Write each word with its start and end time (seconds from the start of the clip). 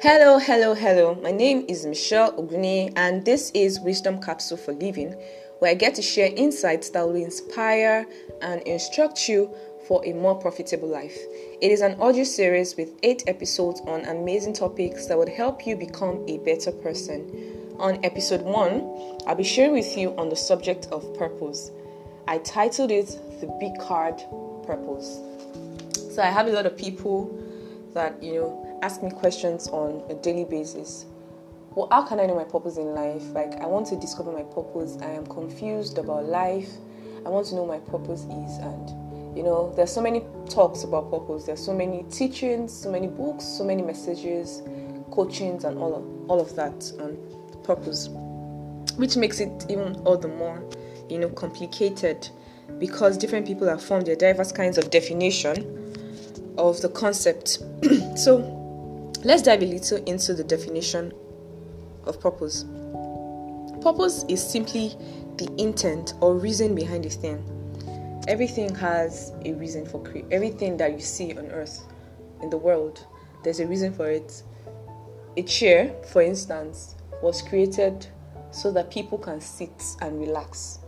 Hello, 0.00 0.38
hello, 0.38 0.74
hello. 0.74 1.16
My 1.16 1.32
name 1.32 1.64
is 1.66 1.84
Michelle 1.84 2.30
Oguni, 2.34 2.92
and 2.94 3.24
this 3.24 3.50
is 3.52 3.80
Wisdom 3.80 4.22
Capsule 4.22 4.56
for 4.56 4.72
Living, 4.72 5.12
where 5.58 5.72
I 5.72 5.74
get 5.74 5.96
to 5.96 6.02
share 6.02 6.30
insights 6.36 6.90
that 6.90 7.04
will 7.04 7.16
inspire 7.16 8.06
and 8.40 8.62
instruct 8.62 9.28
you 9.28 9.50
for 9.88 10.06
a 10.06 10.12
more 10.12 10.36
profitable 10.36 10.86
life. 10.86 11.18
It 11.60 11.72
is 11.72 11.80
an 11.80 12.00
audio 12.00 12.22
series 12.22 12.76
with 12.76 12.90
eight 13.02 13.24
episodes 13.26 13.80
on 13.88 14.04
amazing 14.04 14.52
topics 14.52 15.06
that 15.06 15.18
would 15.18 15.28
help 15.28 15.66
you 15.66 15.74
become 15.74 16.24
a 16.28 16.38
better 16.38 16.70
person. 16.70 17.74
On 17.80 17.98
episode 18.04 18.42
one, 18.42 19.18
I'll 19.26 19.34
be 19.34 19.42
sharing 19.42 19.72
with 19.72 19.98
you 19.98 20.14
on 20.16 20.28
the 20.28 20.36
subject 20.36 20.86
of 20.92 21.12
purpose. 21.18 21.72
I 22.28 22.38
titled 22.38 22.92
it 22.92 23.18
The 23.40 23.48
Big 23.58 23.76
Card 23.80 24.22
Purpose. 24.64 25.18
So 26.14 26.22
I 26.22 26.26
have 26.26 26.46
a 26.46 26.52
lot 26.52 26.66
of 26.66 26.76
people 26.76 27.36
that, 27.94 28.22
you 28.22 28.34
know, 28.34 28.67
ask 28.82 29.02
me 29.02 29.10
questions 29.10 29.68
on 29.68 30.02
a 30.10 30.14
daily 30.14 30.44
basis. 30.44 31.06
Well, 31.74 31.88
how 31.90 32.02
can 32.02 32.18
I 32.18 32.26
know 32.26 32.34
my 32.34 32.44
purpose 32.44 32.76
in 32.76 32.94
life? 32.94 33.22
Like, 33.32 33.54
I 33.60 33.66
want 33.66 33.86
to 33.88 33.96
discover 33.96 34.32
my 34.32 34.42
purpose. 34.42 34.98
I 35.00 35.10
am 35.10 35.26
confused 35.26 35.98
about 35.98 36.24
life. 36.24 36.68
I 37.24 37.28
want 37.28 37.46
to 37.48 37.54
know 37.54 37.66
my 37.66 37.78
purpose 37.78 38.22
is. 38.22 38.58
And, 38.58 39.36
you 39.36 39.42
know, 39.42 39.72
there's 39.76 39.92
so 39.92 40.00
many 40.00 40.24
talks 40.48 40.84
about 40.84 41.10
purpose. 41.10 41.44
There's 41.44 41.64
so 41.64 41.74
many 41.74 42.04
teachings, 42.10 42.72
so 42.72 42.90
many 42.90 43.06
books, 43.06 43.44
so 43.44 43.64
many 43.64 43.82
messages, 43.82 44.62
coachings, 45.10 45.64
and 45.64 45.78
all 45.78 45.94
of, 45.94 46.30
all 46.30 46.40
of 46.40 46.54
that 46.56 46.92
on 47.00 47.16
purpose, 47.62 48.08
which 48.96 49.16
makes 49.16 49.40
it 49.40 49.66
even 49.68 49.94
all 50.04 50.16
the 50.16 50.28
more, 50.28 50.64
you 51.08 51.18
know, 51.18 51.28
complicated 51.28 52.28
because 52.78 53.16
different 53.16 53.46
people 53.46 53.68
have 53.68 53.82
formed 53.82 54.06
their 54.06 54.16
diverse 54.16 54.52
kinds 54.52 54.78
of 54.78 54.90
definition 54.90 55.78
of 56.56 56.80
the 56.80 56.88
concept. 56.88 57.58
so, 58.16 58.57
Let's 59.24 59.42
dive 59.42 59.64
a 59.64 59.66
little 59.66 59.98
into 60.04 60.32
the 60.32 60.44
definition 60.44 61.12
of 62.04 62.20
purpose. 62.20 62.64
Purpose 63.80 64.24
is 64.28 64.40
simply 64.40 64.94
the 65.38 65.52
intent 65.58 66.14
or 66.20 66.36
reason 66.36 66.76
behind 66.76 67.04
a 67.04 67.10
thing. 67.10 67.42
Everything 68.28 68.72
has 68.76 69.32
a 69.44 69.54
reason 69.54 69.84
for 69.86 70.00
cre- 70.04 70.18
everything 70.30 70.76
that 70.76 70.92
you 70.92 71.00
see 71.00 71.36
on 71.36 71.46
earth 71.46 71.84
in 72.42 72.50
the 72.50 72.56
world. 72.56 73.04
There's 73.42 73.58
a 73.58 73.66
reason 73.66 73.92
for 73.92 74.08
it. 74.08 74.40
A 75.36 75.42
chair, 75.42 75.92
for 76.12 76.22
instance, 76.22 76.94
was 77.20 77.42
created 77.42 78.06
so 78.52 78.70
that 78.70 78.88
people 78.88 79.18
can 79.18 79.40
sit 79.40 79.82
and 80.00 80.20
relax. 80.20 80.78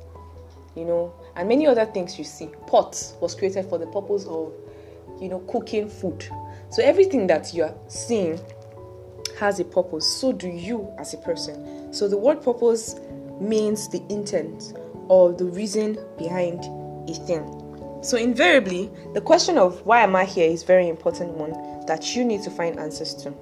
You 0.76 0.84
know, 0.84 1.14
and 1.34 1.48
many 1.48 1.66
other 1.66 1.84
things 1.84 2.16
you 2.16 2.24
see. 2.24 2.46
Pot 2.68 3.12
was 3.20 3.34
created 3.34 3.66
for 3.66 3.76
the 3.78 3.86
purpose 3.86 4.24
of, 4.26 4.52
you 5.20 5.28
know, 5.28 5.40
cooking 5.48 5.88
food 5.88 6.30
so 6.70 6.84
everything 6.84 7.26
that 7.26 7.52
you 7.52 7.64
are 7.64 7.74
seeing 7.88 8.38
has 9.40 9.58
a 9.58 9.64
purpose. 9.64 10.06
So 10.06 10.32
do 10.32 10.48
you 10.48 10.92
as 10.98 11.14
a 11.14 11.16
person. 11.16 11.92
So 11.92 12.06
the 12.06 12.16
word 12.16 12.42
purpose 12.42 12.94
means 13.40 13.88
the 13.88 14.02
intent 14.08 14.74
or 15.08 15.32
the 15.32 15.46
reason 15.46 15.98
behind 16.16 16.60
a 17.08 17.14
thing. 17.14 17.98
So 18.02 18.16
invariably, 18.16 18.88
the 19.14 19.20
question 19.20 19.58
of 19.58 19.84
why 19.84 20.02
am 20.02 20.14
I 20.14 20.24
here 20.24 20.48
is 20.48 20.62
very 20.62 20.88
important 20.88 21.32
one 21.32 21.52
that 21.86 22.14
you 22.14 22.24
need 22.24 22.42
to 22.42 22.50
find 22.50 22.78
answers 22.78 23.14
to. 23.16 23.32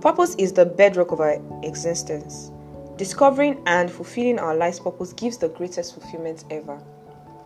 Purpose 0.00 0.34
is 0.36 0.52
the 0.52 0.64
bedrock 0.64 1.12
of 1.12 1.20
our 1.20 1.38
existence. 1.62 2.52
Discovering 2.96 3.62
and 3.66 3.90
fulfilling 3.90 4.38
our 4.38 4.54
life's 4.54 4.80
purpose 4.80 5.12
gives 5.12 5.36
the 5.36 5.50
greatest 5.50 5.92
fulfillment 5.92 6.44
ever. 6.50 6.82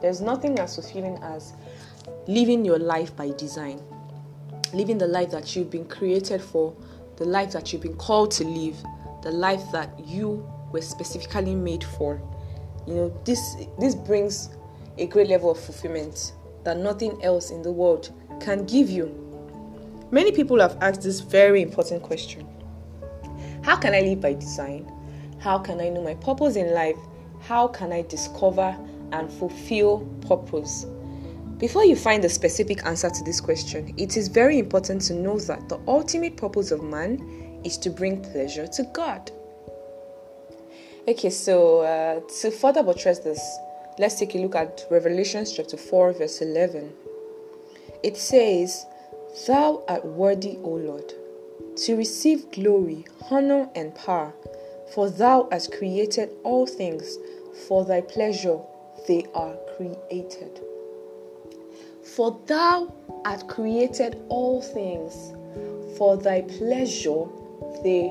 There's 0.00 0.20
nothing 0.20 0.58
as 0.60 0.76
fulfilling 0.76 1.18
as 1.22 1.54
living 2.28 2.64
your 2.64 2.78
life 2.78 3.14
by 3.16 3.30
design 3.32 3.82
living 4.74 4.98
the 4.98 5.06
life 5.06 5.30
that 5.30 5.54
you've 5.54 5.70
been 5.70 5.86
created 5.86 6.40
for, 6.40 6.74
the 7.16 7.24
life 7.24 7.52
that 7.52 7.72
you've 7.72 7.82
been 7.82 7.96
called 7.96 8.30
to 8.32 8.44
live, 8.44 8.76
the 9.22 9.30
life 9.30 9.62
that 9.72 9.90
you 10.06 10.48
were 10.72 10.82
specifically 10.82 11.54
made 11.54 11.84
for. 11.84 12.20
You 12.86 12.94
know, 12.94 13.20
this 13.24 13.56
this 13.78 13.94
brings 13.94 14.50
a 14.98 15.06
great 15.06 15.28
level 15.28 15.50
of 15.50 15.58
fulfillment 15.60 16.32
that 16.64 16.76
nothing 16.76 17.22
else 17.22 17.50
in 17.50 17.62
the 17.62 17.72
world 17.72 18.10
can 18.40 18.64
give 18.66 18.90
you. 18.90 19.14
Many 20.10 20.32
people 20.32 20.58
have 20.60 20.76
asked 20.80 21.02
this 21.02 21.20
very 21.20 21.62
important 21.62 22.02
question. 22.02 22.46
How 23.62 23.76
can 23.76 23.94
I 23.94 24.00
live 24.00 24.20
by 24.20 24.34
design? 24.34 24.90
How 25.38 25.58
can 25.58 25.80
I 25.80 25.88
know 25.88 26.02
my 26.02 26.14
purpose 26.14 26.56
in 26.56 26.72
life? 26.74 26.98
How 27.40 27.68
can 27.68 27.92
I 27.92 28.02
discover 28.02 28.76
and 29.12 29.30
fulfill 29.32 30.00
purpose? 30.26 30.86
Before 31.60 31.84
you 31.84 31.94
find 31.94 32.24
the 32.24 32.28
specific 32.30 32.86
answer 32.86 33.10
to 33.10 33.22
this 33.22 33.38
question, 33.38 33.92
it 33.98 34.16
is 34.16 34.28
very 34.28 34.58
important 34.58 35.02
to 35.02 35.12
know 35.12 35.38
that 35.40 35.68
the 35.68 35.78
ultimate 35.86 36.34
purpose 36.38 36.70
of 36.70 36.82
man 36.82 37.60
is 37.62 37.76
to 37.78 37.90
bring 37.90 38.22
pleasure 38.22 38.66
to 38.66 38.84
God. 38.94 39.30
Okay, 41.06 41.28
so 41.28 41.80
uh, 41.80 42.20
to 42.40 42.50
further 42.50 42.82
buttress 42.82 43.18
this, 43.18 43.58
let's 43.98 44.18
take 44.18 44.34
a 44.34 44.38
look 44.38 44.54
at 44.54 44.86
Revelation 44.90 45.44
chapter 45.44 45.76
4, 45.76 46.14
verse 46.14 46.40
11. 46.40 46.94
It 48.02 48.16
says, 48.16 48.86
Thou 49.46 49.84
art 49.86 50.06
worthy, 50.06 50.56
O 50.62 50.70
Lord, 50.70 51.12
to 51.76 51.94
receive 51.94 52.50
glory, 52.52 53.04
honor, 53.30 53.68
and 53.74 53.94
power, 53.94 54.32
for 54.94 55.10
thou 55.10 55.46
hast 55.52 55.72
created 55.76 56.30
all 56.42 56.66
things, 56.66 57.18
for 57.68 57.84
thy 57.84 58.00
pleasure 58.00 58.60
they 59.06 59.26
are 59.34 59.56
created. 59.76 60.62
For 62.16 62.40
thou 62.46 62.92
art 63.24 63.46
created 63.46 64.20
all 64.28 64.60
things, 64.60 65.32
for 65.96 66.16
thy 66.16 66.42
pleasure 66.42 67.26
they 67.84 68.10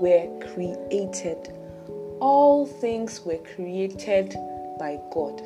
were 0.00 0.28
created. 0.52 1.52
All 2.20 2.64
things 2.64 3.22
were 3.24 3.38
created 3.54 4.36
by 4.78 5.00
God 5.12 5.42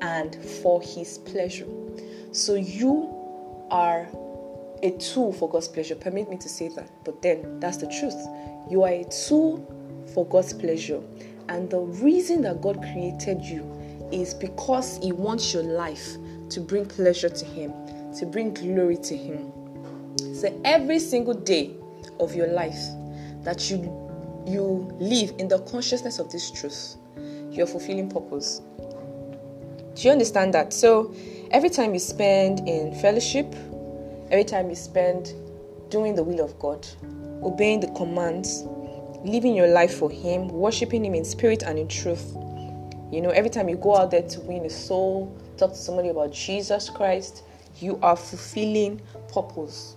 and 0.00 0.34
for 0.62 0.80
his 0.80 1.18
pleasure. 1.18 1.66
So 2.32 2.54
you 2.54 3.14
are 3.70 4.08
a 4.82 4.92
tool 4.92 5.34
for 5.34 5.50
God's 5.50 5.68
pleasure. 5.68 5.94
Permit 5.94 6.30
me 6.30 6.38
to 6.38 6.48
say 6.48 6.68
that, 6.76 6.90
but 7.04 7.20
then 7.20 7.60
that's 7.60 7.76
the 7.76 7.88
truth. 8.00 8.26
You 8.70 8.84
are 8.84 8.92
a 8.92 9.04
tool 9.04 9.58
for 10.14 10.24
God's 10.26 10.54
pleasure. 10.54 11.02
And 11.50 11.68
the 11.68 11.80
reason 11.80 12.40
that 12.42 12.62
God 12.62 12.80
created 12.80 13.42
you 13.42 13.70
is 14.10 14.32
because 14.32 14.98
He 15.02 15.12
wants 15.12 15.52
your 15.52 15.62
life 15.62 16.16
to 16.52 16.60
bring 16.60 16.86
pleasure 16.86 17.28
to 17.28 17.44
Him, 17.44 17.72
to 18.18 18.26
bring 18.26 18.54
glory 18.54 18.96
to 18.96 19.16
Him. 19.16 19.52
So 20.34 20.60
every 20.64 20.98
single 20.98 21.34
day 21.34 21.74
of 22.20 22.34
your 22.34 22.48
life 22.48 22.80
that 23.42 23.70
you 23.70 23.98
you 24.46 24.90
live 24.98 25.32
in 25.38 25.46
the 25.46 25.60
consciousness 25.60 26.18
of 26.18 26.30
this 26.32 26.50
truth, 26.50 26.96
you're 27.50 27.66
fulfilling 27.66 28.10
purpose. 28.10 28.60
Do 29.94 30.02
you 30.02 30.10
understand 30.10 30.52
that? 30.54 30.72
So 30.72 31.14
every 31.52 31.70
time 31.70 31.94
you 31.94 32.00
spend 32.00 32.68
in 32.68 32.94
fellowship, 33.00 33.54
every 34.30 34.44
time 34.44 34.68
you 34.68 34.74
spend 34.74 35.32
doing 35.90 36.14
the 36.14 36.24
will 36.24 36.44
of 36.44 36.58
God, 36.58 36.86
obeying 37.42 37.80
the 37.80 37.88
commands, 37.88 38.64
living 39.24 39.54
your 39.54 39.68
life 39.68 39.94
for 39.94 40.10
Him, 40.10 40.48
worshiping 40.48 41.04
Him 41.04 41.14
in 41.14 41.24
spirit 41.24 41.62
and 41.62 41.78
in 41.78 41.86
truth. 41.86 42.34
You 43.12 43.20
know, 43.20 43.28
every 43.28 43.50
time 43.50 43.68
you 43.68 43.76
go 43.76 43.94
out 43.94 44.10
there 44.10 44.22
to 44.22 44.40
win 44.40 44.64
a 44.64 44.70
soul, 44.70 45.36
talk 45.58 45.72
to 45.72 45.76
somebody 45.76 46.08
about 46.08 46.32
Jesus 46.32 46.88
Christ, 46.88 47.44
you 47.78 47.98
are 48.00 48.16
fulfilling 48.16 49.02
purpose. 49.30 49.96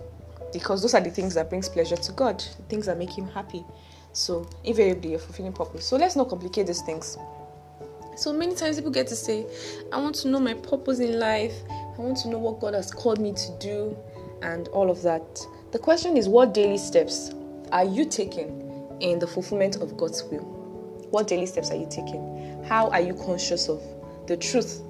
Because 0.52 0.82
those 0.82 0.94
are 0.94 1.00
the 1.00 1.10
things 1.10 1.34
that 1.36 1.50
brings 1.50 1.70
pleasure 1.70 1.96
to 1.96 2.12
God, 2.12 2.40
the 2.40 2.64
things 2.64 2.88
that 2.88 2.98
make 2.98 3.18
him 3.18 3.28
happy. 3.30 3.64
So 4.12 4.50
invariably 4.66 5.12
you're 5.12 5.20
fulfilling 5.20 5.54
purpose. 5.54 5.86
So 5.86 5.96
let's 5.96 6.18
not 6.18 6.28
complicate 6.28 6.68
these 6.68 6.82
things. 6.82 7.18
So 8.18 8.34
many 8.34 8.54
times 8.54 8.76
people 8.76 8.92
get 8.92 9.08
to 9.08 9.16
say, 9.16 9.46
I 9.94 10.02
want 10.02 10.16
to 10.16 10.28
know 10.28 10.42
my 10.42 10.54
purpose 10.54 11.00
in 11.00 11.18
life, 11.18 11.54
I 11.70 12.02
want 12.02 12.18
to 12.18 12.28
know 12.28 12.38
what 12.38 12.60
God 12.60 12.74
has 12.74 12.92
called 12.92 13.20
me 13.20 13.32
to 13.32 13.58
do, 13.62 13.98
and 14.42 14.68
all 14.70 14.90
of 14.90 15.02
that. 15.04 15.40
The 15.72 15.80
question 15.80 16.18
is, 16.18 16.28
what 16.28 16.54
daily 16.54 16.78
steps 16.78 17.32
are 17.72 17.86
you 17.86 18.04
taking 18.04 18.98
in 19.00 19.20
the 19.20 19.28
fulfillment 19.28 19.78
of 19.78 19.96
God's 19.96 20.22
will? 20.26 20.65
What 21.16 21.30
daily 21.30 21.46
steps 21.46 21.72
are 21.72 21.78
you 21.78 21.88
taking? 21.90 22.62
How 22.68 22.90
are 22.90 23.00
you 23.00 23.14
conscious 23.14 23.70
of 23.70 23.82
the 24.28 24.36
truth 24.36 24.82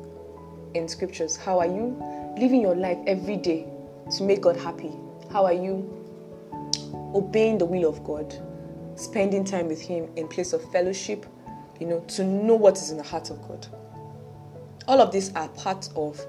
in 0.74 0.88
scriptures? 0.88 1.38
How 1.38 1.60
are 1.60 1.68
you 1.68 1.96
living 2.36 2.62
your 2.62 2.76
life 2.76 2.98
every 3.06 3.38
day 3.38 3.68
to 4.18 4.24
make 4.24 4.42
God 4.42 4.58
happy? 4.58 4.92
How 5.32 5.46
are 5.46 5.54
you 5.54 5.88
obeying 7.14 7.60
the 7.60 7.66
will 7.66 7.88
of 7.88 8.04
God? 8.04 8.34
Spending 8.96 9.44
time 9.44 9.68
with 9.68 9.80
Him 9.80 10.10
in 10.16 10.28
place 10.28 10.52
of 10.52 10.68
fellowship, 10.72 11.28
you 11.80 11.86
know, 11.86 12.00
to 12.00 12.24
know 12.24 12.56
what 12.56 12.78
is 12.78 12.90
in 12.90 12.98
the 12.98 13.04
heart 13.04 13.30
of 13.30 13.40
God. 13.48 13.68
All 14.88 15.00
of 15.02 15.12
these 15.12 15.32
are 15.36 15.48
part 15.50 15.90
of, 15.96 16.20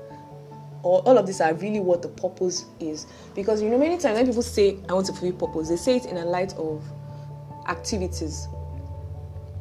or 0.82 1.00
all 1.06 1.16
of 1.16 1.26
these 1.26 1.40
are 1.40 1.54
really 1.54 1.80
what 1.80 2.02
the 2.02 2.08
purpose 2.08 2.66
is. 2.80 3.06
Because 3.34 3.62
you 3.62 3.70
know, 3.70 3.78
many 3.78 3.96
times 3.96 4.18
when 4.18 4.26
people 4.26 4.42
say, 4.42 4.76
I 4.90 4.92
want 4.92 5.06
to 5.06 5.14
fulfill 5.14 5.48
purpose, 5.48 5.70
they 5.70 5.76
say 5.76 5.96
it 5.96 6.04
in 6.04 6.18
a 6.18 6.26
light 6.26 6.52
of 6.58 6.84
activities. 7.66 8.46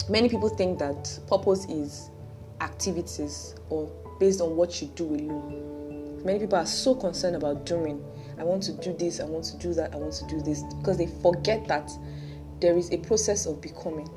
Many 0.09 0.29
people 0.29 0.49
think 0.49 0.79
that 0.79 1.19
purpose 1.27 1.65
is 1.65 2.11
activities 2.61 3.55
or 3.69 3.91
based 4.19 4.39
on 4.39 4.55
what 4.55 4.81
you 4.81 4.87
do 4.95 5.05
alone. 5.07 6.21
Many 6.23 6.39
people 6.39 6.57
are 6.57 6.65
so 6.65 6.95
concerned 6.95 7.35
about 7.35 7.65
doing 7.65 8.03
I 8.37 8.43
want 8.43 8.63
to 8.63 8.73
do 8.73 8.93
this, 8.93 9.19
I 9.19 9.25
want 9.25 9.45
to 9.45 9.57
do 9.57 9.73
that, 9.75 9.93
I 9.93 9.97
want 9.97 10.13
to 10.13 10.27
do 10.27 10.41
this, 10.41 10.63
because 10.77 10.97
they 10.97 11.07
forget 11.07 11.67
that 11.67 11.89
there 12.59 12.77
is 12.77 12.91
a 12.91 12.97
process 12.97 13.45
of 13.45 13.61
becoming. 13.61 14.09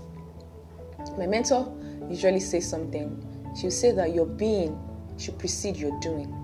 My 1.16 1.26
mentor 1.26 1.72
usually 2.08 2.40
says 2.40 2.68
something. 2.68 3.24
She'll 3.58 3.70
say 3.70 3.92
that 3.92 4.14
your 4.14 4.26
being 4.26 4.78
should 5.16 5.38
precede 5.38 5.76
your 5.76 5.98
doing. 6.00 6.34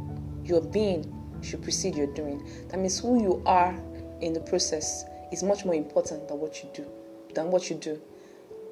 Your 0.45 0.61
being 0.61 1.13
should 1.43 1.63
precede 1.63 1.97
your 1.97 2.13
doing. 2.15 2.47
That 2.69 2.79
means 2.79 3.01
who 3.01 3.21
you 3.21 3.43
are 3.45 3.75
in 4.21 4.33
the 4.33 4.41
process 4.41 5.05
is 5.33 5.43
much 5.43 5.65
more 5.65 5.75
important 5.75 6.29
than 6.29 6.39
what 6.39 6.63
you 6.63 6.71
do. 6.73 6.87
Than 7.35 7.51
what 7.51 7.69
you 7.71 7.77
do. 7.77 8.01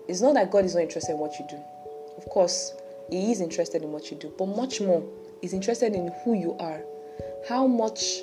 It's 0.09 0.21
not 0.21 0.35
that 0.35 0.51
God 0.51 0.65
is 0.65 0.75
not 0.75 0.83
interested 0.83 1.13
in 1.13 1.19
what 1.19 1.39
you 1.39 1.47
do. 1.49 1.59
Of 2.17 2.25
course, 2.27 2.73
He 3.11 3.31
is 3.31 3.41
interested 3.41 3.83
in 3.83 3.93
what 3.93 4.11
you 4.11 4.17
do, 4.17 4.33
but 4.37 4.47
much 4.47 4.81
more, 4.81 5.03
He's 5.41 5.53
interested 5.53 5.95
in 5.95 6.13
who 6.25 6.35
you 6.35 6.57
are. 6.59 6.83
How 7.49 7.67
much 7.67 8.21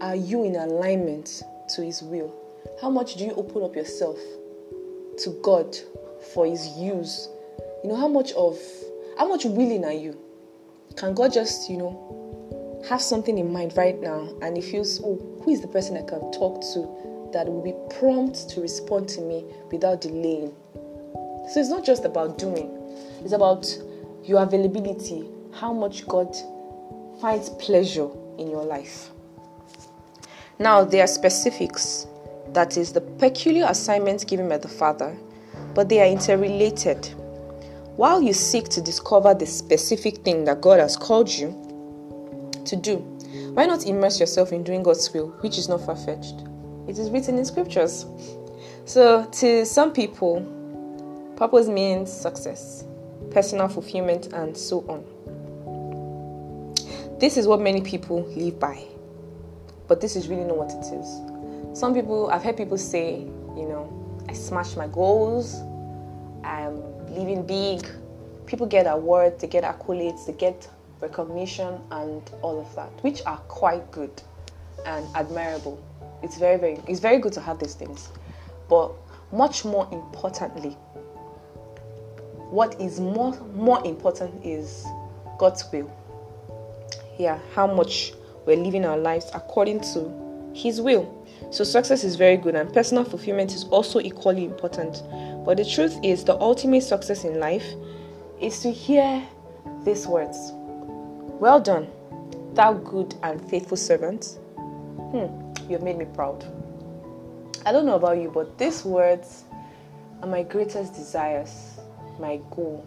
are 0.00 0.16
you 0.16 0.44
in 0.44 0.56
alignment 0.56 1.42
to 1.74 1.82
His 1.82 2.02
will? 2.02 2.34
How 2.80 2.90
much 2.90 3.16
do 3.16 3.24
you 3.24 3.32
open 3.32 3.62
up 3.62 3.76
yourself 3.76 4.18
to 5.18 5.30
God 5.42 5.76
for 6.32 6.46
His 6.46 6.66
use? 6.78 7.28
You 7.82 7.90
know, 7.90 7.96
how 7.96 8.08
much 8.08 8.32
of, 8.32 8.58
how 9.18 9.28
much 9.28 9.44
willing 9.44 9.84
are 9.84 9.92
you? 9.92 10.18
Can 10.96 11.14
God 11.14 11.32
just, 11.32 11.68
you 11.68 11.76
know, 11.76 12.82
have 12.88 13.02
something 13.02 13.38
in 13.38 13.52
mind 13.52 13.74
right 13.76 14.00
now 14.00 14.28
and 14.42 14.56
He 14.56 14.62
feels, 14.62 15.00
oh, 15.04 15.16
who 15.42 15.50
is 15.50 15.60
the 15.60 15.68
person 15.68 15.96
I 15.96 16.02
can 16.02 16.32
talk 16.32 16.60
to 16.72 17.15
that 17.32 17.46
will 17.46 17.62
be 17.62 17.74
prompt 17.98 18.48
to 18.50 18.60
respond 18.60 19.08
to 19.10 19.20
me 19.20 19.44
without 19.70 20.00
delaying? 20.00 20.54
So 21.52 21.60
it's 21.60 21.68
not 21.68 21.84
just 21.84 22.04
about 22.04 22.38
doing, 22.38 22.70
it's 23.22 23.32
about 23.32 23.66
your 24.24 24.42
availability, 24.42 25.28
how 25.52 25.72
much 25.72 26.06
God 26.06 26.36
finds 27.20 27.50
pleasure 27.50 28.08
in 28.38 28.50
your 28.50 28.64
life. 28.64 29.10
Now, 30.58 30.84
there 30.84 31.04
are 31.04 31.06
specifics, 31.06 32.06
that 32.52 32.76
is, 32.76 32.92
the 32.92 33.00
peculiar 33.00 33.66
assignments 33.68 34.24
given 34.24 34.48
by 34.48 34.58
the 34.58 34.68
Father, 34.68 35.16
but 35.74 35.88
they 35.88 36.00
are 36.00 36.06
interrelated. 36.10 37.06
While 37.96 38.22
you 38.22 38.32
seek 38.32 38.68
to 38.70 38.80
discover 38.80 39.34
the 39.34 39.46
specific 39.46 40.18
thing 40.18 40.44
that 40.44 40.60
God 40.60 40.80
has 40.80 40.96
called 40.96 41.28
you 41.28 41.50
to 42.64 42.76
do, 42.76 42.96
why 43.54 43.66
not 43.66 43.86
immerse 43.86 44.18
yourself 44.18 44.52
in 44.52 44.64
doing 44.64 44.82
God's 44.82 45.12
will, 45.14 45.28
which 45.40 45.58
is 45.58 45.68
not 45.68 45.84
far 45.86 45.96
fetched? 45.96 46.34
It 46.88 46.98
is 46.98 47.10
written 47.10 47.38
in 47.38 47.44
scriptures. 47.44 48.06
So, 48.84 49.24
to 49.24 49.66
some 49.66 49.92
people, 49.92 50.40
purpose 51.36 51.68
means 51.68 52.12
success, 52.12 52.84
personal 53.30 53.68
fulfillment, 53.68 54.32
and 54.32 54.56
so 54.56 54.80
on. 54.88 55.04
This 57.18 57.36
is 57.36 57.46
what 57.46 57.60
many 57.60 57.80
people 57.80 58.22
live 58.36 58.60
by 58.60 58.84
but 59.88 60.00
this 60.00 60.16
is 60.16 60.28
really 60.28 60.44
not 60.44 60.56
what 60.56 60.70
it 60.70 60.92
is. 60.92 61.78
Some 61.78 61.94
people, 61.94 62.30
I've 62.30 62.42
heard 62.42 62.56
people 62.56 62.78
say, 62.78 63.20
you 63.20 63.68
know, 63.68 63.92
I 64.28 64.32
smashed 64.32 64.76
my 64.76 64.88
goals, 64.88 65.60
I'm 66.44 66.82
living 67.14 67.46
big. 67.46 67.86
People 68.46 68.66
get 68.66 68.86
awards, 68.86 69.40
they 69.40 69.48
get 69.48 69.64
accolades, 69.64 70.26
they 70.26 70.32
get 70.32 70.68
recognition, 71.00 71.80
and 71.90 72.22
all 72.42 72.60
of 72.60 72.74
that, 72.74 72.90
which 73.02 73.22
are 73.26 73.38
quite 73.48 73.90
good 73.90 74.22
and 74.84 75.06
admirable. 75.14 75.82
It's 76.22 76.38
very, 76.38 76.58
very, 76.58 76.80
it's 76.86 77.00
very 77.00 77.18
good 77.18 77.32
to 77.34 77.40
have 77.40 77.58
these 77.58 77.74
things, 77.74 78.08
but 78.68 78.92
much 79.32 79.64
more 79.64 79.88
importantly, 79.92 80.76
what 82.50 82.80
is 82.80 83.00
more 83.00 83.36
more 83.54 83.84
important 83.84 84.44
is 84.44 84.86
God's 85.38 85.64
will. 85.72 85.90
Yeah, 87.18 87.38
how 87.54 87.66
much 87.66 88.12
we're 88.46 88.56
living 88.56 88.84
our 88.84 88.96
lives 88.96 89.30
according 89.34 89.80
to 89.92 90.52
His 90.54 90.80
will. 90.80 91.12
So, 91.50 91.64
success 91.64 92.02
is 92.04 92.16
very 92.16 92.36
good, 92.36 92.54
and 92.54 92.72
personal 92.72 93.04
fulfillment 93.04 93.54
is 93.54 93.64
also 93.64 94.00
equally 94.00 94.44
important. 94.44 95.02
But 95.44 95.58
the 95.58 95.64
truth 95.64 95.98
is, 96.02 96.24
the 96.24 96.38
ultimate 96.40 96.82
success 96.82 97.24
in 97.24 97.38
life 97.38 97.66
is 98.40 98.60
to 98.60 98.70
hear 98.70 99.22
these 99.84 100.06
words 100.06 100.52
Well 101.38 101.60
done, 101.60 101.88
thou 102.54 102.74
good 102.74 103.14
and 103.22 103.40
faithful 103.48 103.76
servant. 103.76 104.38
Hmm, 104.56 105.45
you 105.68 105.72
have 105.72 105.82
made 105.82 105.98
me 105.98 106.06
proud. 106.14 106.44
I 107.64 107.72
don't 107.72 107.86
know 107.86 107.96
about 107.96 108.18
you, 108.18 108.30
but 108.30 108.58
these 108.58 108.84
words 108.84 109.44
are 110.22 110.28
my 110.28 110.42
greatest 110.42 110.94
desires, 110.94 111.78
my 112.18 112.40
goal. 112.50 112.86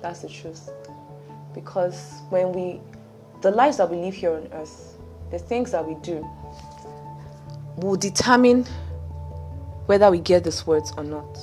That's 0.00 0.22
the 0.22 0.28
truth. 0.28 0.68
Because 1.54 2.20
when 2.30 2.52
we 2.52 2.80
the 3.40 3.50
lives 3.50 3.78
that 3.78 3.90
we 3.90 3.96
live 3.96 4.14
here 4.14 4.32
on 4.32 4.48
earth, 4.52 4.98
the 5.30 5.38
things 5.38 5.70
that 5.72 5.86
we 5.86 5.94
do, 6.02 6.28
will 7.76 7.96
determine 7.96 8.66
whether 9.86 10.10
we 10.10 10.18
get 10.18 10.44
these 10.44 10.66
words 10.66 10.92
or 10.96 11.04
not. 11.04 11.38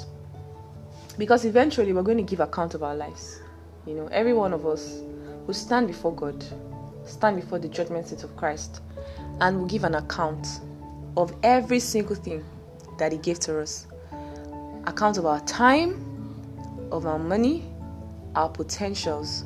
Because 1.17 1.45
eventually 1.45 1.93
we're 1.93 2.03
going 2.03 2.17
to 2.17 2.23
give 2.23 2.39
account 2.39 2.75
of 2.75 2.83
our 2.83 2.95
lives. 2.95 3.41
You 3.87 3.95
know, 3.95 4.07
every 4.07 4.33
one 4.33 4.53
of 4.53 4.65
us 4.65 5.01
will 5.47 5.55
stand 5.55 5.87
before 5.87 6.13
God, 6.13 6.45
stand 7.05 7.37
before 7.37 7.57
the 7.57 7.67
judgment 7.67 8.07
seat 8.07 8.23
of 8.23 8.35
Christ, 8.37 8.81
and 9.41 9.59
will 9.59 9.67
give 9.67 9.83
an 9.83 9.95
account 9.95 10.61
of 11.15 11.35
every 11.43 11.79
single 11.79 12.15
thing 12.15 12.43
that 12.97 13.11
He 13.11 13.17
gave 13.17 13.39
to 13.41 13.59
us. 13.59 13.87
Account 14.85 15.17
of 15.17 15.25
our 15.25 15.39
time, 15.41 16.03
of 16.91 17.05
our 17.05 17.19
money, 17.19 17.65
our 18.35 18.49
potentials, 18.49 19.45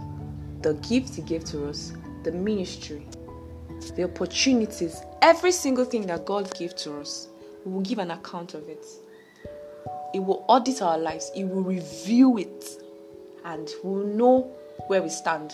the 0.62 0.74
gifts 0.76 1.16
He 1.16 1.22
gave 1.22 1.44
to 1.46 1.68
us, 1.68 1.94
the 2.24 2.32
ministry, 2.32 3.06
the 3.96 4.04
opportunities, 4.04 5.02
every 5.22 5.52
single 5.52 5.86
thing 5.86 6.06
that 6.08 6.26
God 6.26 6.54
gave 6.58 6.76
to 6.78 7.00
us, 7.00 7.28
we 7.66 7.72
will 7.74 7.82
give 7.82 8.00
an 8.00 8.12
account 8.12 8.54
of 8.54 8.68
it. 8.70 8.86
It 10.14 10.20
will 10.20 10.46
audit 10.48 10.82
our 10.82 10.98
lives, 10.98 11.32
it 11.36 11.46
will 11.46 11.64
review 11.64 12.38
it, 12.38 12.66
and 13.46 13.70
we'll 13.84 14.06
know 14.06 14.42
where 14.88 15.02
we 15.02 15.10
stand. 15.10 15.54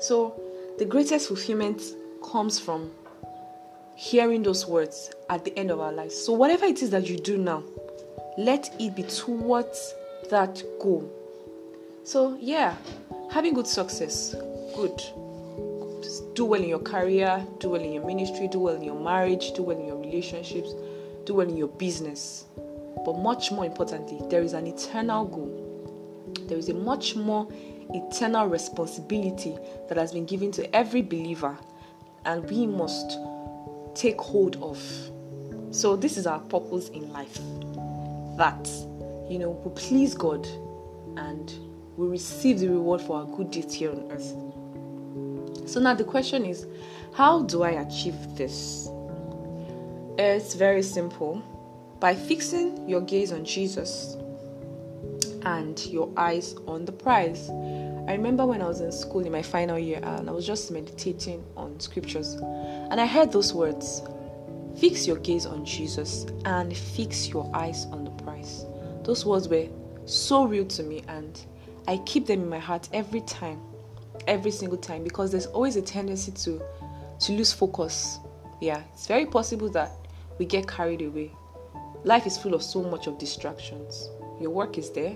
So, 0.00 0.40
the 0.78 0.84
greatest 0.84 1.28
fulfillment 1.28 1.82
comes 2.22 2.58
from 2.58 2.90
hearing 3.96 4.42
those 4.42 4.66
words 4.66 5.12
at 5.30 5.44
the 5.44 5.56
end 5.58 5.70
of 5.70 5.80
our 5.80 5.92
lives. 5.92 6.16
So, 6.16 6.32
whatever 6.32 6.66
it 6.66 6.82
is 6.82 6.90
that 6.90 7.08
you 7.08 7.16
do 7.16 7.38
now, 7.38 7.62
let 8.36 8.74
it 8.80 8.94
be 8.94 9.04
towards 9.04 9.94
that 10.30 10.62
goal. 10.80 11.10
So, 12.04 12.36
yeah, 12.40 12.76
having 13.30 13.54
good 13.54 13.66
success, 13.66 14.34
good 14.74 15.00
do 16.34 16.44
well 16.44 16.62
in 16.62 16.68
your 16.68 16.80
career, 16.80 17.44
do 17.58 17.70
well 17.70 17.80
in 17.80 17.92
your 17.92 18.04
ministry, 18.04 18.48
do 18.48 18.58
well 18.58 18.74
in 18.74 18.82
your 18.82 18.98
marriage, 18.98 19.52
do 19.52 19.62
well 19.62 19.78
in 19.78 19.86
your 19.86 19.98
relationships, 19.98 20.74
do 21.24 21.34
well 21.34 21.48
in 21.48 21.56
your 21.56 21.68
business. 21.68 22.44
But 23.04 23.18
much 23.18 23.52
more 23.52 23.64
importantly, 23.64 24.20
there 24.28 24.42
is 24.42 24.52
an 24.52 24.66
eternal 24.66 25.24
goal. 25.24 25.60
There 26.48 26.58
is 26.58 26.68
a 26.68 26.74
much 26.74 27.16
more 27.16 27.48
eternal 27.90 28.46
responsibility 28.46 29.56
that 29.88 29.96
has 29.96 30.12
been 30.12 30.24
given 30.24 30.50
to 30.52 30.74
every 30.74 31.02
believer, 31.02 31.56
and 32.24 32.48
we 32.50 32.66
must 32.66 33.18
take 33.94 34.20
hold 34.20 34.56
of. 34.62 34.80
So, 35.70 35.96
this 35.96 36.16
is 36.16 36.26
our 36.26 36.40
purpose 36.40 36.88
in 36.90 37.12
life 37.12 37.38
that, 38.36 38.68
you 39.28 39.38
know, 39.38 39.50
we 39.64 39.72
please 39.74 40.14
God 40.14 40.46
and 41.16 41.52
we 41.96 42.08
receive 42.08 42.60
the 42.60 42.68
reward 42.68 43.00
for 43.00 43.18
our 43.18 43.26
good 43.36 43.50
deeds 43.50 43.74
here 43.74 43.90
on 43.90 44.10
earth. 44.10 45.68
So 45.68 45.80
now 45.80 45.94
the 45.94 46.04
question 46.04 46.44
is, 46.44 46.66
how 47.14 47.42
do 47.42 47.62
I 47.62 47.70
achieve 47.70 48.16
this? 48.36 48.88
It's 50.18 50.54
very 50.54 50.82
simple. 50.82 51.42
By 52.00 52.14
fixing 52.14 52.88
your 52.88 53.00
gaze 53.00 53.32
on 53.32 53.44
Jesus 53.44 54.16
and 55.44 55.84
your 55.86 56.12
eyes 56.16 56.54
on 56.66 56.84
the 56.84 56.92
prize. 56.92 57.48
I 58.06 58.12
remember 58.12 58.44
when 58.44 58.60
I 58.60 58.66
was 58.66 58.80
in 58.80 58.92
school 58.92 59.24
in 59.24 59.32
my 59.32 59.42
final 59.42 59.78
year 59.78 60.00
and 60.02 60.28
I 60.28 60.32
was 60.32 60.46
just 60.46 60.70
meditating 60.70 61.44
on 61.56 61.78
scriptures 61.80 62.36
and 62.90 63.00
I 63.00 63.06
heard 63.06 63.32
those 63.32 63.52
words 63.52 64.02
Fix 64.76 65.06
your 65.06 65.18
gaze 65.18 65.46
on 65.46 65.64
Jesus 65.64 66.26
and 66.44 66.76
fix 66.76 67.28
your 67.28 67.48
eyes 67.54 67.86
on 67.86 68.04
the 68.04 68.10
prize. 68.10 68.66
Those 69.04 69.24
words 69.24 69.48
were 69.48 69.68
so 70.04 70.44
real 70.44 70.66
to 70.66 70.82
me 70.82 71.04
and 71.06 71.40
I 71.86 71.98
keep 71.98 72.26
them 72.26 72.42
in 72.42 72.48
my 72.48 72.58
heart 72.58 72.88
every 72.92 73.20
time 73.20 73.60
every 74.26 74.50
single 74.50 74.78
time 74.78 75.04
because 75.04 75.30
there's 75.30 75.46
always 75.46 75.76
a 75.76 75.82
tendency 75.82 76.32
to 76.32 76.62
to 77.20 77.32
lose 77.32 77.52
focus. 77.52 78.18
Yeah, 78.60 78.82
it's 78.92 79.06
very 79.06 79.26
possible 79.26 79.68
that 79.70 79.92
we 80.38 80.44
get 80.46 80.66
carried 80.66 81.02
away. 81.02 81.30
Life 82.04 82.26
is 82.26 82.36
full 82.36 82.54
of 82.54 82.62
so 82.62 82.82
much 82.82 83.06
of 83.06 83.18
distractions. 83.18 84.08
Your 84.40 84.50
work 84.50 84.78
is 84.78 84.90
there, 84.90 85.14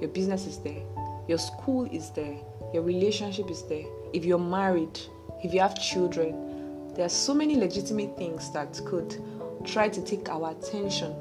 your 0.00 0.08
business 0.08 0.46
is 0.46 0.58
there, 0.58 0.82
your 1.28 1.38
school 1.38 1.84
is 1.92 2.10
there, 2.10 2.36
your 2.72 2.82
relationship 2.82 3.50
is 3.50 3.62
there. 3.64 3.84
If 4.12 4.24
you're 4.24 4.38
married, 4.38 4.98
if 5.42 5.52
you 5.52 5.60
have 5.60 5.78
children, 5.80 6.53
there 6.94 7.04
are 7.04 7.10
so 7.10 7.34
many 7.34 7.56
legitimate 7.56 8.16
things 8.16 8.50
that 8.52 8.80
could 8.86 9.16
try 9.64 9.88
to 9.88 10.02
take 10.02 10.28
our 10.28 10.50
attention. 10.50 11.12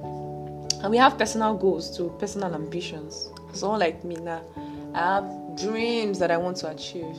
And 0.81 0.89
we 0.89 0.97
have 0.97 1.17
personal 1.17 1.55
goals 1.57 1.95
to 1.97 2.09
personal 2.19 2.53
ambitions. 2.53 3.29
Someone 3.53 3.79
like 3.79 4.03
me 4.03 4.15
now, 4.15 4.41
I 4.93 4.99
have 4.99 5.57
dreams 5.57 6.19
that 6.19 6.29
I 6.29 6.37
want 6.37 6.57
to 6.57 6.69
achieve. 6.69 7.15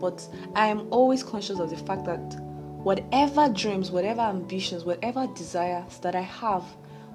But 0.00 0.26
I 0.54 0.66
am 0.66 0.88
always 0.90 1.22
conscious 1.22 1.58
of 1.58 1.70
the 1.70 1.76
fact 1.76 2.04
that 2.06 2.18
whatever 2.82 3.48
dreams, 3.48 3.90
whatever 3.90 4.22
ambitions, 4.22 4.84
whatever 4.84 5.26
desires 5.28 5.98
that 5.98 6.14
I 6.14 6.22
have 6.22 6.64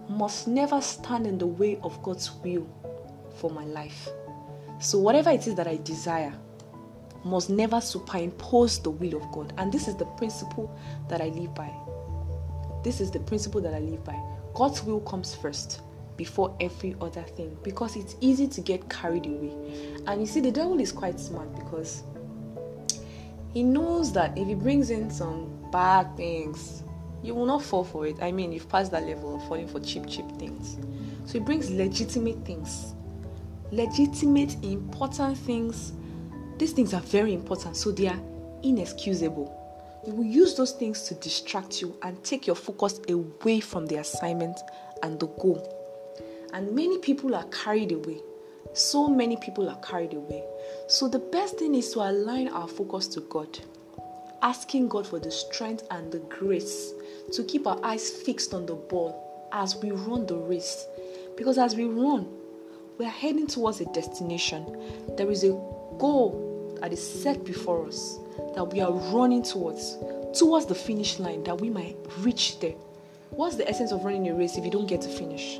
must 0.07 0.47
never 0.47 0.81
stand 0.81 1.25
in 1.25 1.37
the 1.37 1.47
way 1.47 1.79
of 1.83 2.01
God's 2.03 2.31
will 2.43 2.67
for 3.37 3.49
my 3.49 3.65
life. 3.65 4.09
So, 4.79 4.99
whatever 4.99 5.31
it 5.31 5.47
is 5.47 5.55
that 5.55 5.67
I 5.67 5.77
desire 5.77 6.33
must 7.25 7.49
never 7.49 7.81
superimpose 7.81 8.79
the 8.79 8.91
will 8.91 9.17
of 9.17 9.31
God. 9.31 9.53
And 9.57 9.71
this 9.71 9.87
is 9.87 9.95
the 9.95 10.05
principle 10.05 10.77
that 11.09 11.21
I 11.21 11.29
live 11.29 11.53
by. 11.55 11.71
This 12.83 13.01
is 13.01 13.11
the 13.11 13.19
principle 13.19 13.61
that 13.61 13.73
I 13.73 13.79
live 13.79 14.03
by. 14.03 14.19
God's 14.53 14.83
will 14.83 15.01
comes 15.01 15.35
first 15.35 15.81
before 16.17 16.55
every 16.59 16.95
other 17.01 17.23
thing 17.23 17.57
because 17.63 17.95
it's 17.95 18.15
easy 18.21 18.47
to 18.47 18.61
get 18.61 18.89
carried 18.89 19.25
away. 19.25 19.51
And 20.07 20.21
you 20.21 20.27
see, 20.27 20.39
the 20.39 20.51
devil 20.51 20.79
is 20.79 20.91
quite 20.91 21.19
smart 21.19 21.53
because 21.55 22.03
he 23.53 23.63
knows 23.63 24.13
that 24.13 24.37
if 24.37 24.47
he 24.47 24.55
brings 24.55 24.89
in 24.89 25.09
some 25.09 25.49
bad 25.71 26.15
things, 26.15 26.83
you 27.23 27.33
will 27.33 27.45
not 27.45 27.63
fall 27.63 27.83
for 27.83 28.05
it. 28.05 28.17
I 28.21 28.31
mean, 28.31 28.51
you've 28.51 28.69
passed 28.69 28.91
that 28.91 29.03
level 29.03 29.35
of 29.35 29.47
falling 29.47 29.67
for 29.67 29.79
cheap, 29.79 30.07
cheap 30.07 30.29
things. 30.37 30.77
So 31.25 31.33
he 31.33 31.39
brings 31.39 31.71
legitimate 31.71 32.45
things, 32.45 32.93
legitimate, 33.71 34.63
important 34.63 35.37
things. 35.39 35.93
These 36.57 36.71
things 36.71 36.93
are 36.93 37.01
very 37.01 37.33
important, 37.33 37.75
so 37.75 37.91
they 37.91 38.07
are 38.07 38.19
inexcusable. 38.63 39.61
You 40.05 40.13
will 40.13 40.25
use 40.25 40.55
those 40.55 40.71
things 40.71 41.01
to 41.03 41.15
distract 41.15 41.81
you 41.81 41.97
and 42.03 42.23
take 42.23 42.47
your 42.47 42.55
focus 42.55 42.99
away 43.09 43.59
from 43.59 43.87
the 43.87 43.97
assignment 43.97 44.59
and 45.03 45.19
the 45.19 45.27
goal. 45.27 45.71
And 46.53 46.73
many 46.73 46.99
people 46.99 47.35
are 47.35 47.45
carried 47.45 47.91
away. 47.91 48.21
So 48.73 49.07
many 49.07 49.35
people 49.37 49.69
are 49.69 49.79
carried 49.81 50.13
away. 50.13 50.43
So 50.87 51.07
the 51.07 51.19
best 51.19 51.57
thing 51.57 51.75
is 51.75 51.91
to 51.93 51.99
align 51.99 52.47
our 52.49 52.67
focus 52.67 53.07
to 53.09 53.21
God, 53.21 53.59
asking 54.41 54.89
God 54.89 55.07
for 55.07 55.19
the 55.19 55.31
strength 55.31 55.83
and 55.91 56.11
the 56.11 56.19
grace 56.19 56.93
to 57.33 57.43
keep 57.43 57.67
our 57.67 57.83
eyes 57.83 58.09
fixed 58.09 58.53
on 58.53 58.65
the 58.65 58.75
ball 58.75 59.49
as 59.51 59.75
we 59.75 59.91
run 59.91 60.25
the 60.25 60.37
race. 60.37 60.85
Because 61.35 61.57
as 61.57 61.75
we 61.75 61.85
run, 61.85 62.27
we 62.97 63.05
are 63.05 63.09
heading 63.09 63.47
towards 63.47 63.81
a 63.81 63.85
destination. 63.85 64.65
There 65.17 65.29
is 65.29 65.43
a 65.43 65.51
goal 65.97 66.77
that 66.81 66.91
is 66.93 67.21
set 67.21 67.43
before 67.43 67.87
us 67.87 68.19
that 68.55 68.63
we 68.65 68.81
are 68.81 68.91
running 68.91 69.43
towards, 69.43 69.97
towards 70.37 70.65
the 70.65 70.75
finish 70.75 71.19
line, 71.19 71.43
that 71.43 71.59
we 71.59 71.69
might 71.69 71.95
reach 72.19 72.59
there. 72.59 72.75
What's 73.31 73.55
the 73.55 73.67
essence 73.67 73.91
of 73.91 74.03
running 74.03 74.27
a 74.29 74.33
race 74.33 74.57
if 74.57 74.63
you 74.63 74.71
don't 74.71 74.87
get 74.87 75.01
to 75.01 75.09
finish? 75.09 75.59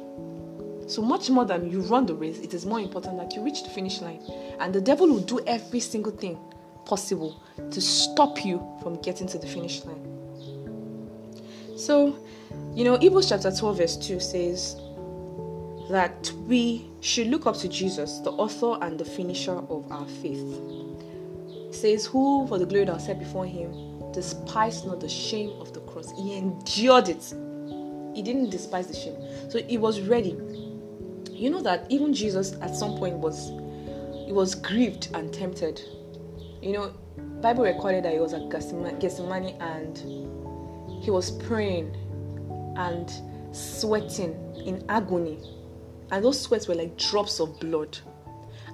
So, 0.88 1.02
much 1.02 1.30
more 1.30 1.46
than 1.46 1.70
you 1.72 1.82
run 1.82 2.06
the 2.06 2.14
race, 2.14 2.40
it 2.40 2.54
is 2.54 2.66
more 2.66 2.80
important 2.80 3.18
that 3.18 3.36
you 3.36 3.42
reach 3.42 3.64
the 3.64 3.70
finish 3.70 4.02
line. 4.02 4.22
And 4.60 4.74
the 4.74 4.82
devil 4.82 5.08
will 5.08 5.22
do 5.22 5.40
every 5.48 5.80
single 5.80 6.12
thing 6.12 6.38
possible 6.86 7.42
to 7.72 7.82
stop 7.82 8.46
you 8.46 8.64
from 8.84 9.02
getting 9.02 9.28
to 9.28 9.40
the 9.40 9.48
finish 9.48 9.84
line. 9.84 10.06
So, 11.76 12.18
you 12.74 12.84
know, 12.84 12.98
Hebrews 12.98 13.30
chapter 13.30 13.52
12, 13.52 13.78
verse 13.78 13.98
2 13.98 14.20
says 14.20 14.76
that 15.90 16.32
we 16.48 16.90
should 17.02 17.28
look 17.28 17.46
up 17.46 17.56
to 17.58 17.68
Jesus, 17.68 18.20
the 18.20 18.32
author 18.32 18.78
and 18.82 19.00
the 19.00 19.06
finisher 19.06 19.54
of 19.70 19.92
our 19.92 20.08
faith. 20.08 20.44
It 21.50 21.76
says, 21.76 22.06
Who, 22.06 22.48
for 22.48 22.58
the 22.58 22.66
glory 22.66 22.86
that 22.86 22.96
was 22.96 23.06
set 23.06 23.20
before 23.20 23.46
him, 23.46 24.12
despised 24.12 24.88
not 24.88 25.00
the 25.00 25.10
shame 25.10 25.52
of 25.60 25.74
the 25.74 25.82
cross. 25.82 26.12
He 26.18 26.36
endured 26.36 27.10
it. 27.10 27.34
He 28.16 28.22
didn't 28.24 28.50
despise 28.50 28.88
the 28.88 28.96
shame. 28.96 29.18
So 29.50 29.62
he 29.62 29.78
was 29.78 30.02
ready. 30.02 30.38
You 31.30 31.50
know 31.50 31.62
that 31.62 31.86
even 31.90 32.14
Jesus 32.14 32.54
at 32.62 32.74
some 32.76 32.98
point 32.98 33.16
was 33.16 33.50
he 34.26 34.32
was 34.32 34.56
grieved 34.56 35.10
and 35.14 35.34
tempted. 35.34 35.82
You 36.62 36.72
know, 36.72 36.94
Bible 37.42 37.66
recorded 37.66 38.06
that 38.06 38.14
he 38.14 38.20
was 38.20 38.34
at 38.34 38.50
Gethsemane 38.50 39.56
and 39.60 39.98
he 41.04 41.12
was 41.12 41.32
praying 41.32 41.96
and 42.78 43.12
sweating 43.52 44.34
in 44.66 44.84
agony. 44.90 45.40
And 46.12 46.24
those 46.24 46.40
sweats 46.40 46.68
were 46.68 46.76
like 46.76 46.98
drops 46.98 47.40
of 47.40 47.60
blood. 47.60 47.98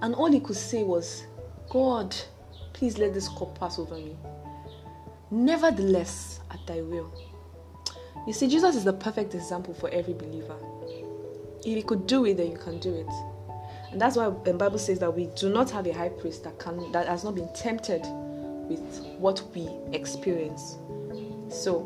And 0.02 0.16
all 0.16 0.32
he 0.32 0.40
could 0.40 0.56
say 0.56 0.84
was, 0.84 1.26
God, 1.70 2.16
please 2.74 2.98
let 2.98 3.14
this 3.14 3.30
cup 3.30 3.58
pass 3.60 3.80
over 3.80 3.96
me. 3.96 4.18
Nevertheless, 5.30 6.42
at 6.52 6.66
thy 6.68 6.82
will. 6.82 7.12
You 8.28 8.34
see, 8.34 8.48
Jesus 8.48 8.76
is 8.76 8.84
the 8.84 8.94
perfect 8.94 9.34
example 9.34 9.74
for 9.74 9.90
every 9.90 10.14
believer. 10.14 10.58
If 11.60 11.76
he 11.76 11.82
could 11.82 12.08
do 12.08 12.26
it, 12.26 12.38
then 12.38 12.52
you 12.52 12.58
can 12.58 12.80
do 12.80 12.94
it. 12.94 13.08
And 13.92 14.00
that's 14.00 14.16
why 14.16 14.32
the 14.44 14.54
Bible 14.54 14.80
says 14.80 15.00
that 15.00 15.14
we 15.14 15.28
do 15.36 15.50
not 15.50 15.70
have 15.72 15.86
a 15.86 15.94
high 15.94 16.10
priest 16.10 16.44
that 16.44 16.58
can 16.60 16.92
that 16.92 17.08
has 17.08 17.24
not 17.24 17.36
been 17.36 17.52
tempted 17.54 18.02
with 18.68 19.06
what 19.18 19.44
we 19.54 19.70
experience. 19.92 20.78
So 21.50 21.80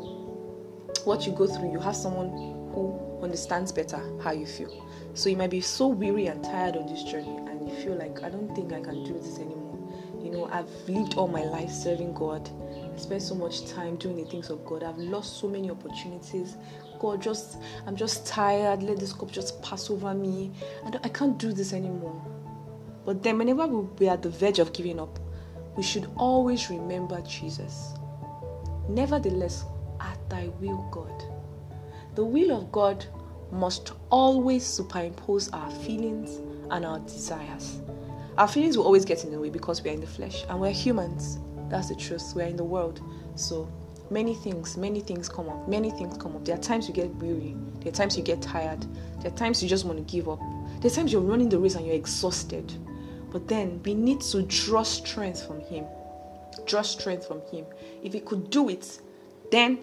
what 1.04 1.26
you 1.26 1.32
go 1.32 1.46
through, 1.46 1.72
you 1.72 1.80
have 1.80 1.96
someone 1.96 2.30
who 2.72 2.98
understands 3.22 3.72
better 3.72 4.00
how 4.22 4.32
you 4.32 4.46
feel. 4.46 4.86
So 5.14 5.28
you 5.28 5.36
might 5.36 5.50
be 5.50 5.60
so 5.60 5.86
weary 5.88 6.26
and 6.26 6.42
tired 6.44 6.76
on 6.76 6.86
this 6.86 7.02
journey 7.02 7.36
and 7.36 7.68
you 7.68 7.74
feel 7.76 7.94
like 7.94 8.22
I 8.22 8.28
don't 8.28 8.54
think 8.54 8.72
I 8.72 8.80
can 8.80 9.04
do 9.04 9.14
this 9.14 9.38
anymore 9.38 9.66
you 10.26 10.32
know, 10.32 10.48
I've 10.50 10.68
lived 10.88 11.14
all 11.14 11.28
my 11.28 11.44
life 11.44 11.70
serving 11.70 12.12
God. 12.14 12.50
I 12.92 12.98
spent 12.98 13.22
so 13.22 13.36
much 13.36 13.64
time 13.70 13.94
doing 13.94 14.16
the 14.16 14.24
things 14.24 14.50
of 14.50 14.64
God. 14.64 14.82
I've 14.82 14.98
lost 14.98 15.38
so 15.38 15.46
many 15.46 15.70
opportunities. 15.70 16.56
God, 16.98 17.22
just 17.22 17.58
I'm 17.86 17.94
just 17.94 18.26
tired. 18.26 18.82
Let 18.82 18.98
this 18.98 19.12
cup 19.12 19.30
just 19.30 19.62
pass 19.62 19.88
over 19.88 20.14
me. 20.14 20.50
I, 20.84 20.98
I 21.04 21.08
can't 21.10 21.38
do 21.38 21.52
this 21.52 21.72
anymore. 21.72 22.20
But 23.04 23.22
then, 23.22 23.38
whenever 23.38 23.68
we're 23.68 24.10
at 24.10 24.22
the 24.22 24.30
verge 24.30 24.58
of 24.58 24.72
giving 24.72 24.98
up, 24.98 25.20
we 25.76 25.84
should 25.84 26.10
always 26.16 26.70
remember 26.70 27.20
Jesus. 27.20 27.92
Nevertheless, 28.88 29.64
at 30.00 30.18
thy 30.28 30.48
will, 30.60 30.88
God. 30.90 31.35
The 32.16 32.24
will 32.24 32.56
of 32.56 32.72
God 32.72 33.04
must 33.52 33.92
always 34.08 34.64
superimpose 34.64 35.50
our 35.52 35.70
feelings 35.70 36.40
and 36.70 36.86
our 36.86 36.98
desires. 37.00 37.80
Our 38.38 38.48
feelings 38.48 38.78
will 38.78 38.86
always 38.86 39.04
get 39.04 39.22
in 39.24 39.30
the 39.30 39.38
way 39.38 39.50
because 39.50 39.82
we 39.82 39.90
are 39.90 39.92
in 39.92 40.00
the 40.00 40.06
flesh 40.06 40.46
and 40.48 40.58
we're 40.58 40.72
humans. 40.72 41.38
That's 41.68 41.90
the 41.90 41.94
truth. 41.94 42.32
We're 42.34 42.46
in 42.46 42.56
the 42.56 42.64
world. 42.64 43.02
So 43.34 43.70
many 44.10 44.34
things, 44.34 44.78
many 44.78 45.00
things 45.00 45.28
come 45.28 45.50
up. 45.50 45.68
Many 45.68 45.90
things 45.90 46.16
come 46.16 46.34
up. 46.34 46.46
There 46.46 46.54
are 46.56 46.60
times 46.60 46.88
you 46.88 46.94
get 46.94 47.14
weary. 47.16 47.54
There 47.80 47.92
are 47.92 47.94
times 47.94 48.16
you 48.16 48.22
get 48.22 48.40
tired. 48.40 48.86
There 49.20 49.30
are 49.30 49.36
times 49.36 49.62
you 49.62 49.68
just 49.68 49.84
want 49.84 49.98
to 49.98 50.10
give 50.10 50.26
up. 50.26 50.40
There 50.80 50.90
are 50.90 50.94
times 50.94 51.12
you're 51.12 51.20
running 51.20 51.50
the 51.50 51.58
race 51.58 51.74
and 51.74 51.86
you're 51.86 51.94
exhausted. 51.94 52.72
But 53.30 53.46
then 53.46 53.82
we 53.84 53.92
need 53.92 54.22
to 54.22 54.40
draw 54.40 54.84
strength 54.84 55.46
from 55.46 55.60
Him. 55.60 55.84
Draw 56.64 56.80
strength 56.80 57.26
from 57.26 57.42
Him. 57.52 57.66
If 58.02 58.14
He 58.14 58.20
could 58.20 58.48
do 58.48 58.70
it, 58.70 59.00
then 59.52 59.80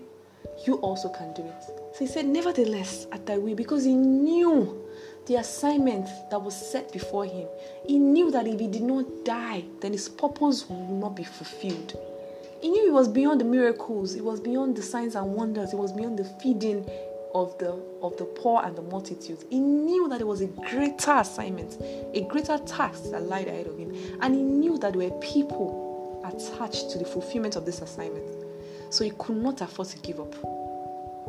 you 0.66 0.78
also 0.78 1.10
can 1.10 1.32
do 1.36 1.44
it. 1.44 1.83
So 1.94 2.00
He 2.00 2.08
said, 2.08 2.26
Nevertheless, 2.26 3.08
at 3.12 3.26
thy 3.26 3.38
will, 3.38 3.56
because 3.56 3.84
He 3.84 3.94
knew 3.94 4.84
the 5.26 5.36
assignment 5.36 6.08
that 6.30 6.42
was 6.42 6.56
set 6.56 6.92
before 6.92 7.26
him. 7.26 7.48
He 7.88 7.98
knew 7.98 8.32
that 8.32 8.48
if 8.48 8.60
he 8.60 8.68
did 8.68 8.84
not 8.84 9.06
die, 9.24 9.64
then 9.80 9.94
his 9.94 10.10
purpose 10.10 10.68
would 10.70 10.90
not 10.90 11.16
be 11.16 11.24
fulfilled. 11.24 11.98
He 12.62 12.70
knew 12.70 12.88
it 12.88 12.94
was 12.94 13.08
beyond 13.08 13.42
the 13.42 13.46
miracles, 13.46 14.16
it 14.16 14.24
was 14.24 14.40
beyond 14.40 14.76
the 14.76 14.82
signs 14.82 15.16
and 15.16 15.34
wonders, 15.34 15.74
it 15.74 15.78
was 15.78 15.92
beyond 15.92 16.20
the 16.20 16.26
feeding 16.42 16.86
of 17.34 17.58
the 17.58 17.72
of 18.02 18.16
the 18.18 18.26
poor 18.26 18.62
and 18.64 18.76
the 18.76 18.82
multitudes. 18.82 19.44
He 19.50 19.60
knew 19.60 20.08
that 20.10 20.22
it 20.22 20.28
was 20.28 20.42
a 20.42 20.48
greater 20.48 21.12
assignment, 21.12 21.78
a 21.82 22.22
greater 22.30 22.58
task 22.60 23.12
that 23.12 23.24
lied 23.24 23.48
ahead 23.48 23.68
of 23.68 23.78
him. 23.78 23.94
And 24.22 24.36
he 24.36 24.42
knew 24.42 24.78
that 24.80 24.94
there 24.94 25.10
were 25.10 25.20
people 25.20 26.22
attached 26.24 26.92
to 26.92 27.00
the 27.00 27.06
fulfillment 27.06 27.56
of 27.56 27.66
this 27.66 27.82
assignment. 27.82 28.26
So 28.92 29.04
he 29.04 29.12
could 29.18 29.38
not 29.38 29.62
afford 29.62 29.90
to 29.90 29.98
give 30.00 30.20
up. 30.20 30.63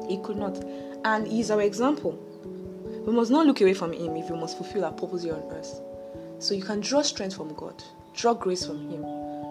He 0.08 0.18
could 0.18 0.36
not. 0.36 0.62
And 1.04 1.26
he's 1.26 1.50
our 1.50 1.60
example. 1.60 2.18
We 3.06 3.12
must 3.12 3.30
not 3.30 3.46
look 3.46 3.60
away 3.60 3.74
from 3.74 3.92
Him 3.92 4.16
if 4.16 4.30
we 4.30 4.38
must 4.38 4.56
fulfill 4.56 4.86
our 4.86 4.92
purpose 4.92 5.24
here 5.24 5.34
on 5.34 5.42
earth. 5.52 5.80
So 6.38 6.54
you 6.54 6.62
can 6.62 6.80
draw 6.80 7.02
strength 7.02 7.36
from 7.36 7.54
God, 7.54 7.82
draw 8.14 8.32
grace 8.32 8.64
from 8.64 8.88
Him, 8.88 9.02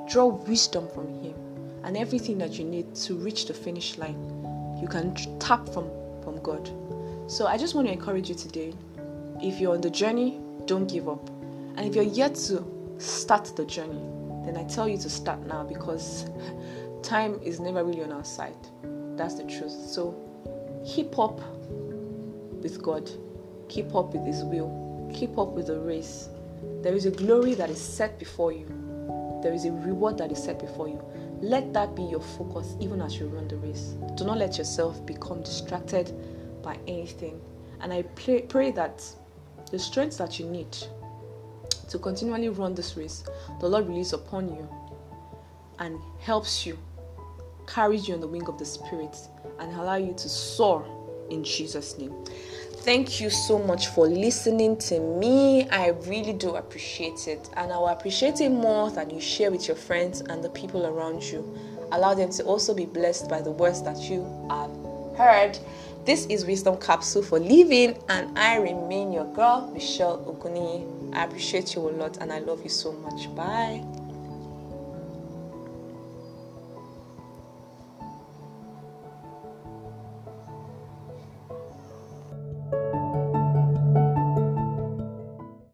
draw 0.09 0.25
wisdom 0.25 0.87
from 0.89 1.07
Him, 1.21 1.35
and 1.83 1.95
everything 1.95 2.39
that 2.39 2.57
you 2.57 2.65
need 2.65 2.95
to 2.95 3.15
reach 3.15 3.45
the 3.45 3.53
finish 3.53 3.97
line, 3.99 4.17
you 4.81 4.87
can 4.87 5.13
tap 5.39 5.69
from, 5.69 5.89
from 6.23 6.41
God. 6.41 6.67
So 7.27 7.45
I 7.45 7.57
just 7.57 7.75
want 7.75 7.87
to 7.87 7.93
encourage 7.93 8.27
you 8.27 8.35
today 8.35 8.73
if 9.41 9.59
you're 9.59 9.73
on 9.73 9.81
the 9.81 9.89
journey, 9.89 10.39
don't 10.65 10.87
give 10.87 11.07
up. 11.07 11.29
And 11.75 11.81
if 11.81 11.95
you're 11.95 12.03
yet 12.03 12.35
to 12.47 12.65
start 12.97 13.53
the 13.55 13.65
journey, 13.65 14.01
then 14.45 14.57
I 14.57 14.63
tell 14.63 14.87
you 14.87 14.97
to 14.97 15.09
start 15.09 15.45
now 15.45 15.63
because 15.63 16.25
time 17.03 17.39
is 17.43 17.59
never 17.59 17.83
really 17.83 18.03
on 18.03 18.11
our 18.11 18.23
side. 18.23 18.57
That's 19.15 19.35
the 19.35 19.43
truth. 19.43 19.71
So 19.71 20.15
keep 20.85 21.17
up 21.19 21.39
with 22.61 22.81
God 22.81 23.09
Keep 23.73 23.95
up 23.95 24.13
with 24.13 24.23
His 24.23 24.43
will. 24.43 25.09
Keep 25.13 25.37
up 25.39 25.49
with 25.49 25.65
the 25.65 25.79
race. 25.79 26.29
There 26.83 26.93
is 26.93 27.07
a 27.07 27.11
glory 27.11 27.55
that 27.55 27.71
is 27.71 27.81
set 27.81 28.19
before 28.19 28.51
you, 28.51 28.67
there 29.41 29.51
is 29.51 29.65
a 29.65 29.71
reward 29.71 30.17
that 30.19 30.31
is 30.31 30.43
set 30.43 30.59
before 30.59 30.87
you. 30.87 31.03
Let 31.41 31.73
that 31.73 31.95
be 31.95 32.03
your 32.03 32.21
focus 32.21 32.75
even 32.79 33.01
as 33.01 33.19
you 33.19 33.25
run 33.27 33.47
the 33.47 33.57
race. 33.57 33.95
Do 34.15 34.25
not 34.25 34.37
let 34.37 34.59
yourself 34.59 35.03
become 35.07 35.41
distracted 35.41 36.13
by 36.61 36.77
anything. 36.87 37.41
And 37.81 37.91
I 37.91 38.03
pray, 38.03 38.43
pray 38.43 38.69
that 38.71 39.03
the 39.71 39.79
strength 39.79 40.19
that 40.19 40.39
you 40.39 40.45
need 40.45 40.77
to 41.89 41.97
continually 41.97 42.49
run 42.49 42.75
this 42.75 42.95
race, 42.95 43.23
the 43.59 43.67
Lord 43.67 43.87
release 43.87 44.13
upon 44.13 44.49
you 44.49 44.69
and 45.79 45.99
helps 46.19 46.65
you 46.65 46.77
carries 47.67 48.07
you 48.07 48.15
on 48.15 48.21
the 48.21 48.27
wing 48.27 48.47
of 48.47 48.57
the 48.57 48.65
Spirit 48.65 49.15
and 49.59 49.71
allow 49.73 49.95
you 49.95 50.13
to 50.13 50.29
soar 50.29 50.85
in 51.29 51.43
Jesus' 51.43 51.97
name. 51.97 52.13
Thank 52.83 53.21
you 53.21 53.29
so 53.29 53.59
much 53.59 53.87
for 53.87 54.07
listening 54.07 54.77
to 54.77 54.99
me. 54.99 55.69
I 55.69 55.89
really 56.05 56.33
do 56.33 56.55
appreciate 56.55 57.27
it. 57.27 57.49
And 57.55 57.71
I 57.71 57.77
will 57.77 57.87
appreciate 57.87 58.41
it 58.41 58.49
more 58.49 58.91
than 58.91 59.09
you 59.09 59.21
share 59.21 59.51
with 59.51 59.67
your 59.67 59.77
friends 59.77 60.19
and 60.21 60.43
the 60.43 60.49
people 60.49 60.85
around 60.85 61.23
you. 61.23 61.57
Allow 61.93 62.13
them 62.15 62.29
to 62.31 62.43
also 62.43 62.73
be 62.73 62.85
blessed 62.85 63.29
by 63.29 63.41
the 63.41 63.51
words 63.51 63.81
that 63.83 63.97
you 64.09 64.23
have 64.49 64.71
heard. 65.17 65.57
This 66.05 66.25
is 66.25 66.45
Wisdom 66.45 66.77
Capsule 66.77 67.23
for 67.23 67.39
Living, 67.39 67.97
and 68.09 68.37
I 68.37 68.57
remain 68.57 69.13
your 69.13 69.31
girl, 69.33 69.71
Michelle 69.73 70.17
Oguni. 70.25 71.15
I 71.15 71.23
appreciate 71.23 71.75
you 71.75 71.87
a 71.87 71.91
lot 71.91 72.17
and 72.17 72.33
I 72.33 72.39
love 72.39 72.63
you 72.63 72.69
so 72.69 72.91
much. 72.91 73.33
Bye. 73.35 74.02